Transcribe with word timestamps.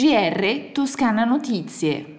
GR 0.00 0.72
Toscana 0.72 1.26
Notizie. 1.26 2.16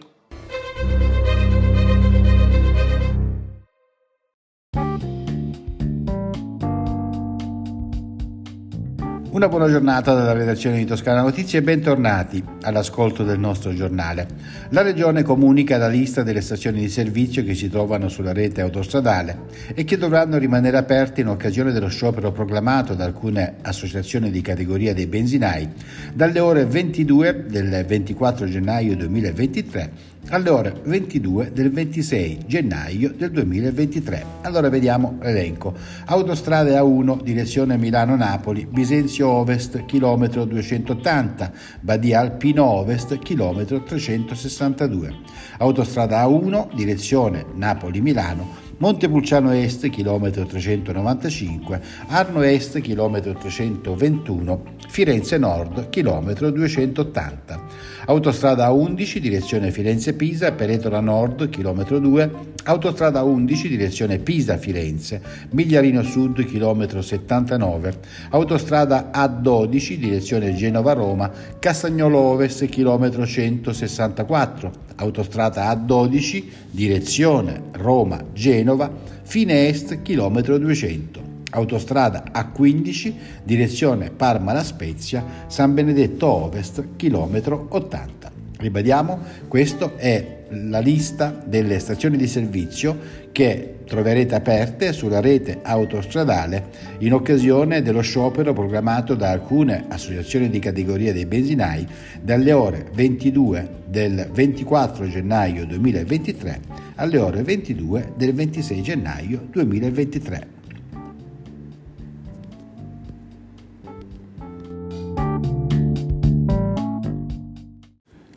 Una 9.32 9.48
buona 9.48 9.70
giornata 9.70 10.14
dalla 10.14 10.34
redazione 10.34 10.76
di 10.76 10.84
Toscana 10.84 11.22
Notizie 11.22 11.60
e 11.60 11.62
bentornati 11.62 12.44
all'ascolto 12.64 13.24
del 13.24 13.40
nostro 13.40 13.74
giornale. 13.74 14.28
La 14.72 14.82
Regione 14.82 15.24
comunica 15.24 15.78
la 15.78 15.88
lista 15.88 16.22
delle 16.22 16.42
stazioni 16.42 16.82
di 16.82 16.90
servizio 16.90 17.42
che 17.46 17.56
si 17.56 17.70
trovano 17.70 18.10
sulla 18.10 18.34
rete 18.34 18.60
autostradale 18.60 19.44
e 19.74 19.86
che 19.86 19.98
dovranno 19.98 20.38
rimanere 20.38 20.76
aperte 20.76 21.22
in 21.22 21.30
occasione 21.30 21.72
dello 21.72 21.88
sciopero 21.88 22.34
proclamato 22.34 22.94
da 22.94 23.06
alcune 23.06 23.56
associazioni 23.62 24.32
di 24.32 24.42
categoria 24.42 24.94
dei 24.94 25.08
benzinai 25.08 25.70
dalle 26.14 26.40
ore 26.42 26.66
22 26.66 27.46
del 27.48 27.86
24 27.88 28.50
gennaio 28.50 28.98
2023 28.98 29.92
alle 30.30 30.50
ore 30.50 30.82
22 30.84 31.52
del 31.52 31.72
26 31.72 32.40
gennaio 32.46 33.14
del 33.16 33.32
2023. 33.32 34.26
Allora 34.42 34.70
vediamo 34.70 35.18
l'elenco. 35.22 35.74
Autostrade 36.06 36.76
A1 36.76 37.22
direzione 37.22 37.78
Milano-Napoli, 37.78 38.68
Bisenzio 38.70 39.28
Ovest, 39.28 39.86
chilometro 39.86 40.46
280, 40.46 41.52
Badia 41.82 42.20
Alpino 42.20 42.66
Ovest, 42.66 43.18
chilometro 43.20 43.84
362. 43.84 45.14
Autostrada 45.58 46.26
A1 46.26 46.74
direzione 46.74 47.46
Napoli-Milano, 47.54 48.70
Montepulciano 48.78 49.52
Est, 49.52 49.90
chilometro 49.90 50.44
395, 50.44 51.82
Arno 52.08 52.42
Est, 52.42 52.80
chilometro 52.80 53.34
321, 53.34 54.64
Firenze 54.88 55.38
Nord, 55.38 55.90
chilometro 55.90 56.50
280. 56.50 57.62
Autostrada 58.06 58.68
A11 58.68 59.20
direzione 59.20 59.70
Firenze-Pisa, 59.70 60.52
Peretola 60.54 61.00
Nord, 61.00 61.50
chilometro 61.50 62.00
2, 62.00 62.32
Autostrada 62.64 63.22
A11 63.22 63.68
direzione 63.68 64.18
Pisa-Firenze, 64.18 65.22
Migliarino 65.52 66.02
Sud, 66.02 66.44
chilometro 66.46 67.02
79, 67.04 67.94
Autostrada 68.32 69.12
A12 69.14 69.96
direzione 69.98 70.56
Genova-Roma, 70.56 71.32
Castagnolo 71.60 72.18
Ovest, 72.18 72.66
chilometro 72.66 73.26
164, 73.26 74.72
Autostrada 74.96 75.72
A12 75.72 76.44
direzione 76.72 77.62
Roma-Genova, 77.74 78.92
Fine 79.22 79.68
Est, 79.68 80.02
chilometro 80.02 80.58
200 80.58 81.31
autostrada 81.52 82.24
A15, 82.34 83.14
direzione 83.44 84.10
Parma-La 84.10 84.64
Spezia, 84.64 85.24
San 85.48 85.74
Benedetto 85.74 86.28
Ovest, 86.28 86.96
chilometro 86.96 87.68
80. 87.70 88.32
Ribadiamo, 88.58 89.20
questa 89.48 89.96
è 89.96 90.40
la 90.50 90.80
lista 90.80 91.42
delle 91.46 91.80
stazioni 91.80 92.18
di 92.18 92.28
servizio 92.28 92.98
che 93.32 93.78
troverete 93.86 94.36
aperte 94.36 94.94
sulla 94.94 95.20
rete 95.20 95.60
autostradale 95.62 96.70
in 97.00 97.14
occasione 97.14 97.82
dello 97.82 98.02
sciopero 98.02 98.54
programmato 98.54 99.16
da 99.16 99.30
alcune 99.32 99.86
associazioni 99.88 100.50
di 100.50 100.60
categoria 100.60 101.14
dei 101.14 101.26
benzinai 101.26 101.88
dalle 102.22 102.52
ore 102.52 102.90
22 102.94 103.70
del 103.88 104.30
24 104.32 105.08
gennaio 105.08 105.66
2023 105.66 106.60
alle 106.96 107.18
ore 107.18 107.44
22 107.44 108.14
del 108.16 108.34
26 108.34 108.82
gennaio 108.82 109.48
2023. 109.50 110.61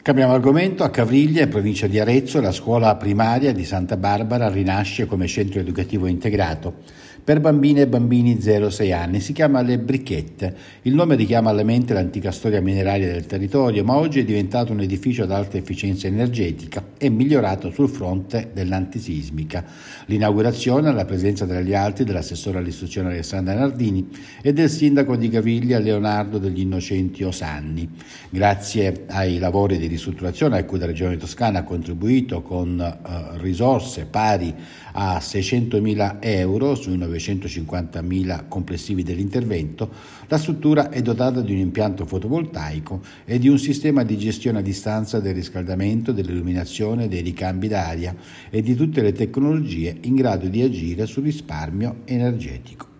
Cambiamo 0.04 0.34
argomento, 0.34 0.84
a 0.84 0.90
Cavriglia, 0.90 1.44
in 1.44 1.48
provincia 1.48 1.86
di 1.86 1.98
Arezzo, 1.98 2.38
la 2.38 2.52
scuola 2.52 2.94
primaria 2.96 3.54
di 3.54 3.64
Santa 3.64 3.96
Barbara 3.96 4.50
rinasce 4.50 5.06
come 5.06 5.26
centro 5.26 5.60
educativo 5.60 6.06
integrato 6.06 6.82
per 7.24 7.40
bambine 7.40 7.80
e 7.80 7.86
bambini 7.86 8.34
0-6 8.34 8.92
anni. 8.92 9.20
Si 9.20 9.32
chiama 9.32 9.62
Le 9.62 9.78
Brichette. 9.78 10.54
Il 10.82 10.94
nome 10.94 11.16
richiama 11.16 11.48
alla 11.48 11.62
mente 11.62 11.94
l'antica 11.94 12.30
storia 12.30 12.60
mineraria 12.60 13.10
del 13.10 13.24
territorio, 13.24 13.82
ma 13.82 13.96
oggi 13.96 14.20
è 14.20 14.24
diventato 14.24 14.72
un 14.72 14.82
edificio 14.82 15.22
ad 15.22 15.32
alta 15.32 15.56
efficienza 15.56 16.06
energetica 16.06 16.84
e 16.98 17.08
migliorato 17.08 17.70
sul 17.70 17.88
fronte 17.88 18.50
dell'antisismica. 18.52 19.64
L'inaugurazione 20.06 20.90
alla 20.90 21.06
presenza 21.06 21.46
tra 21.46 21.62
gli 21.62 21.72
altri 21.72 22.04
dell'assessore 22.04 22.58
all'istruzione 22.58 23.08
Alessandra 23.08 23.54
Nardini 23.54 24.06
e 24.42 24.52
del 24.52 24.68
sindaco 24.68 25.16
di 25.16 25.30
Caviglia 25.30 25.78
Leonardo 25.78 26.36
degli 26.36 26.60
Innocenti 26.60 27.22
Osanni. 27.22 27.88
Grazie 28.28 29.04
ai 29.06 29.38
lavori 29.38 29.78
di 29.78 29.88
ristrutturazione 29.94 30.58
a 30.58 30.64
cui 30.64 30.78
la 30.78 30.86
Regione 30.86 31.16
Toscana 31.16 31.60
ha 31.60 31.64
contribuito 31.64 32.42
con 32.42 32.80
eh, 32.80 33.38
risorse 33.38 34.06
pari 34.06 34.54
a 34.92 35.18
600.000 35.18 36.18
euro 36.20 36.74
sui 36.74 36.98
950.000 36.98 38.44
complessivi 38.48 39.02
dell'intervento, 39.02 39.90
la 40.28 40.38
struttura 40.38 40.90
è 40.90 41.02
dotata 41.02 41.40
di 41.40 41.52
un 41.52 41.58
impianto 41.58 42.06
fotovoltaico 42.06 43.00
e 43.24 43.38
di 43.38 43.48
un 43.48 43.58
sistema 43.58 44.04
di 44.04 44.16
gestione 44.16 44.58
a 44.58 44.62
distanza 44.62 45.20
del 45.20 45.34
riscaldamento, 45.34 46.12
dell'illuminazione, 46.12 47.08
dei 47.08 47.22
ricambi 47.22 47.68
d'aria 47.68 48.14
e 48.50 48.62
di 48.62 48.74
tutte 48.74 49.02
le 49.02 49.12
tecnologie 49.12 49.96
in 50.02 50.14
grado 50.14 50.46
di 50.46 50.62
agire 50.62 51.06
sul 51.06 51.24
risparmio 51.24 52.02
energetico. 52.04 52.93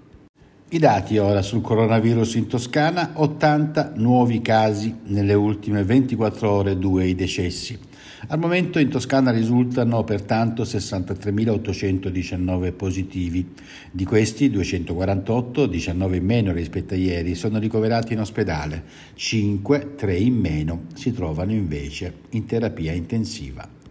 I 0.75 0.81
dati 0.81 1.19
ora 1.19 1.41
sul 1.41 1.61
coronavirus 1.61 2.35
in 2.35 2.49
Toscana, 2.49 3.13
80 3.15 3.93
nuovi 3.95 4.43
casi 4.43 4.93
nelle 5.05 5.35
ultime 5.35 5.85
24 5.85 6.51
ore, 6.51 6.77
2 6.77 7.07
i 7.07 7.15
decessi. 7.15 7.79
Al 8.27 8.41
momento 8.41 8.81
in 8.81 8.89
Toscana 8.89 9.31
risultano 9.31 10.03
pertanto 10.03 10.65
63.819 10.65 12.73
positivi. 12.73 13.53
Di 13.93 14.05
questi 14.05 14.51
248, 14.51 15.67
19 15.67 16.17
in 16.17 16.25
meno 16.25 16.53
rispetto 16.53 16.95
a 16.95 16.97
ieri, 16.97 17.37
sono 17.37 17.61
ricoverati 17.61 18.15
in 18.15 18.19
ospedale, 18.19 18.83
5, 19.15 19.95
3 19.95 20.17
in 20.17 20.35
meno 20.35 20.87
si 20.95 21.13
trovano 21.13 21.53
invece 21.53 22.13
in 22.31 22.47
terapia 22.47 22.91
intensiva. 22.91 23.84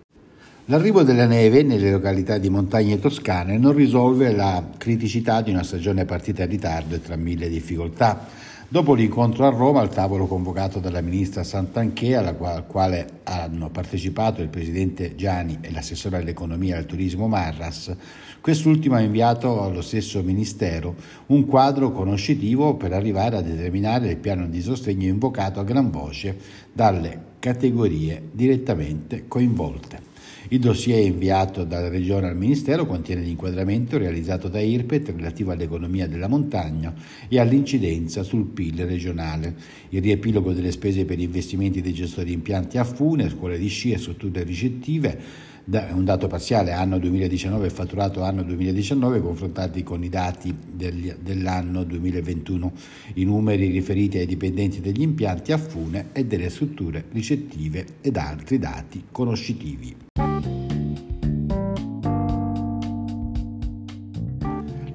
L'arrivo 0.68 1.04
della 1.04 1.26
neve 1.26 1.62
nelle 1.62 1.92
località 1.92 2.38
di 2.38 2.50
montagne 2.50 2.98
toscane 2.98 3.58
non 3.58 3.74
risolve 3.74 4.32
la 4.34 4.70
criticità 4.78 5.42
di 5.42 5.52
una 5.52 5.62
stagione 5.62 6.06
partita 6.06 6.44
in 6.44 6.50
ritardo 6.50 6.96
e 6.96 7.02
tra 7.02 7.18
mille 7.18 7.50
difficoltà. 7.50 8.26
Dopo 8.70 8.94
l'incontro 8.94 9.46
a 9.46 9.50
Roma, 9.50 9.82
al 9.82 9.90
tavolo 9.90 10.26
convocato 10.26 10.80
dalla 10.80 11.02
ministra 11.02 11.44
Santanché, 11.44 12.16
al 12.16 12.64
quale 12.66 13.20
hanno 13.24 13.72
partecipato 13.72 14.42
il 14.42 14.48
presidente 14.48 15.16
Gianni 15.16 15.58
e 15.60 15.70
l'assessore 15.70 16.16
all'economia 16.16 16.76
e 16.76 16.78
al 16.78 16.86
turismo 16.86 17.28
Marras, 17.28 17.94
quest'ultimo 18.40 18.96
ha 18.96 19.02
inviato 19.02 19.64
allo 19.64 19.82
stesso 19.82 20.24
ministero 20.24 20.96
un 21.26 21.46
quadro 21.46 21.92
conoscitivo 21.92 22.76
per 22.76 22.94
arrivare 22.94 23.36
a 23.36 23.42
determinare 23.42 24.12
il 24.12 24.18
piano 24.18 24.48
di 24.48 24.62
sostegno 24.62 25.10
invocato 25.10 25.60
a 25.60 25.66
gran 25.66 25.92
voce 25.92 26.38
dalle 26.72 27.32
categorie 27.40 28.30
direttamente 28.32 29.26
coinvolte. 29.28 30.13
Il 30.54 30.60
dossier 30.60 31.04
inviato 31.04 31.64
dalla 31.64 31.90
Regione 31.90 32.28
al 32.28 32.38
Ministero 32.38 32.86
contiene 32.86 33.24
l'inquadramento 33.24 33.98
realizzato 33.98 34.50
da 34.50 34.60
IRPET 34.60 35.10
relativo 35.16 35.50
all'economia 35.50 36.08
della 36.08 36.28
montagna 36.28 36.94
e 37.28 37.40
all'incidenza 37.40 38.22
sul 38.22 38.46
PIL 38.46 38.86
regionale, 38.86 39.56
il 39.90 40.00
riepilogo 40.00 40.54
delle 40.54 40.70
spese 40.70 41.06
per 41.06 41.18
investimenti 41.18 41.82
dei 41.82 41.96
gestori 41.96 42.28
di 42.28 42.34
impianti 42.34 42.78
a 42.78 42.84
fune, 42.84 43.32
scuole 43.32 43.58
di 43.58 43.68
sci 43.68 43.94
e 43.94 43.98
strutture 43.98 44.44
ricettive, 44.44 45.20
un 45.66 46.06
dato 46.06 46.28
parziale 46.28 46.72
anno 46.72 47.00
2019 47.00 47.66
e 47.66 47.70
fatturato 47.72 48.22
anno 48.22 48.44
2019 48.44 49.22
confrontati 49.22 49.82
con 49.82 50.04
i 50.04 50.10
dati 50.10 50.54
degli, 50.72 51.12
dell'anno 51.20 51.84
2021, 51.84 52.74
i 53.16 53.24
numeri 53.24 53.72
riferiti 53.72 54.20
ai 54.20 54.28
dipendenti 54.28 54.82
degli 54.82 55.02
impianti 55.02 55.52
a 55.52 55.58
fune 55.58 56.10
e 56.14 56.26
delle 56.26 56.52
strutture 56.52 57.06
ricettive 57.12 57.86
ed 58.02 58.18
altri 58.18 58.60
dati 58.60 59.06
conoscitivi. 59.10 60.12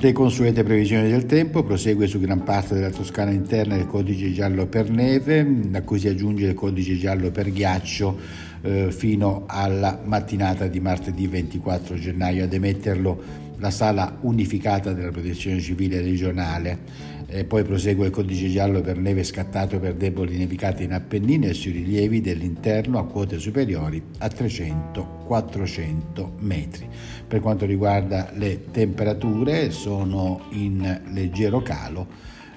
Le 0.01 0.13
consuete 0.13 0.63
previsioni 0.63 1.11
del 1.11 1.27
tempo 1.27 1.65
prosegue 1.65 2.07
su 2.07 2.21
gran 2.21 2.45
parte 2.45 2.75
della 2.75 2.91
Toscana 2.91 3.33
interna 3.33 3.75
il 3.75 3.89
codice 3.89 4.33
giallo 4.33 4.67
per 4.69 4.91
neve, 4.91 5.45
a 5.73 5.83
cui 5.83 5.99
si 5.99 6.07
aggiunge 6.07 6.47
il 6.47 6.55
codice 6.55 6.97
giallo 6.97 7.33
per 7.33 7.51
ghiaccio 7.51 8.17
eh, 8.63 8.93
fino 8.93 9.43
alla 9.49 10.01
mattinata 10.05 10.69
di 10.69 10.79
martedì 10.79 11.27
24 11.27 11.97
gennaio. 11.97 12.45
Ad 12.45 12.53
emetterlo 12.53 13.48
la 13.59 13.71
sala 13.71 14.19
unificata 14.23 14.93
della 14.93 15.11
protezione 15.11 15.61
civile 15.61 16.01
regionale. 16.01 17.17
E 17.31 17.45
poi 17.45 17.63
prosegue 17.63 18.07
il 18.07 18.13
codice 18.13 18.49
giallo 18.49 18.81
per 18.81 18.97
neve 18.97 19.23
scattato 19.23 19.79
per 19.79 19.93
deboli 19.95 20.39
nevicate 20.39 20.85
in 20.85 20.95
Appennine 20.95 21.49
e 21.49 21.55
sui 21.55 21.73
rilievi 21.73 22.23
dell'interno 22.23 22.99
a 22.99 23.05
quote 23.05 23.39
superiori 23.39 24.03
a 24.19 24.29
300-400 24.29 26.31
metri. 26.39 26.89
Per 27.27 27.41
quanto 27.41 27.67
riguarda 27.67 28.31
le 28.35 28.71
temperature 28.71 29.71
sono 29.71 30.47
in 30.53 31.03
leggero 31.13 31.61
calo 31.61 32.07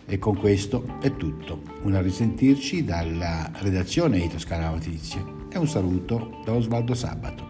E 0.05 0.17
con 0.19 0.37
questo 0.37 0.99
è 1.01 1.15
tutto. 1.15 1.63
Un 1.83 1.95
a 1.95 2.01
risentirci 2.01 2.85
dalla 2.85 3.51
redazione 3.59 4.19
di 4.19 4.29
Toscana 4.29 4.69
Notizie 4.69 5.21
e 5.49 5.57
un 5.57 5.67
saluto 5.67 6.41
da 6.45 6.53
Osvaldo 6.53 6.93
Sabato. 6.93 7.49